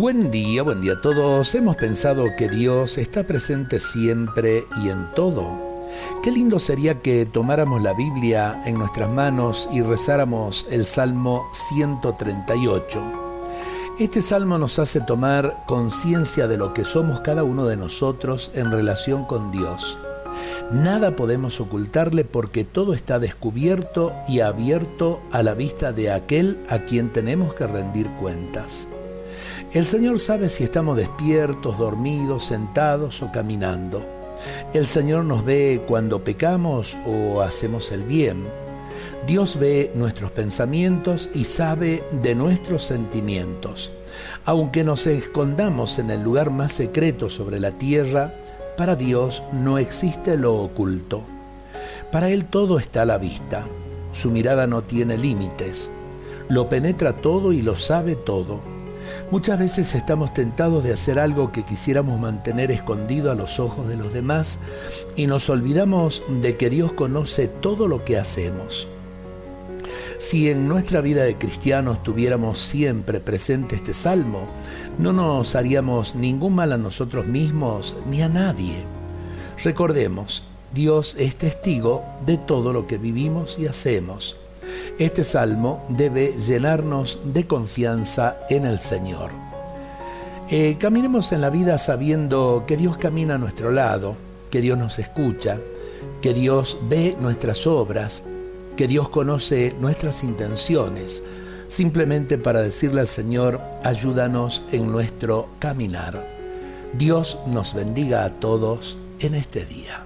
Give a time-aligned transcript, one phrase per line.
[0.00, 1.54] Buen día, buen día a todos.
[1.54, 5.44] Hemos pensado que Dios está presente siempre y en todo.
[6.22, 13.02] Qué lindo sería que tomáramos la Biblia en nuestras manos y rezáramos el Salmo 138.
[13.98, 18.70] Este salmo nos hace tomar conciencia de lo que somos cada uno de nosotros en
[18.70, 19.98] relación con Dios.
[20.70, 26.78] Nada podemos ocultarle porque todo está descubierto y abierto a la vista de aquel a
[26.86, 28.88] quien tenemos que rendir cuentas.
[29.72, 34.02] El Señor sabe si estamos despiertos, dormidos, sentados o caminando.
[34.72, 38.46] El Señor nos ve cuando pecamos o hacemos el bien.
[39.26, 43.92] Dios ve nuestros pensamientos y sabe de nuestros sentimientos.
[44.44, 48.34] Aunque nos escondamos en el lugar más secreto sobre la tierra,
[48.76, 51.22] para Dios no existe lo oculto.
[52.10, 53.66] Para Él todo está a la vista.
[54.12, 55.90] Su mirada no tiene límites.
[56.48, 58.60] Lo penetra todo y lo sabe todo.
[59.30, 63.96] Muchas veces estamos tentados de hacer algo que quisiéramos mantener escondido a los ojos de
[63.96, 64.58] los demás
[65.16, 68.88] y nos olvidamos de que Dios conoce todo lo que hacemos.
[70.18, 74.48] Si en nuestra vida de cristianos tuviéramos siempre presente este salmo,
[74.98, 78.84] no nos haríamos ningún mal a nosotros mismos ni a nadie.
[79.64, 80.42] Recordemos,
[80.74, 84.36] Dios es testigo de todo lo que vivimos y hacemos.
[84.98, 89.30] Este salmo debe llenarnos de confianza en el Señor.
[90.50, 94.16] Eh, caminemos en la vida sabiendo que Dios camina a nuestro lado,
[94.50, 95.58] que Dios nos escucha,
[96.20, 98.24] que Dios ve nuestras obras,
[98.76, 101.22] que Dios conoce nuestras intenciones,
[101.68, 106.26] simplemente para decirle al Señor, ayúdanos en nuestro caminar.
[106.92, 110.04] Dios nos bendiga a todos en este día.